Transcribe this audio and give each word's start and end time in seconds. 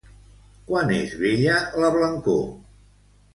Quan 0.71 0.93
és 0.95 1.13
bella 1.25 1.59
la 1.85 1.93
blancor? 1.99 2.41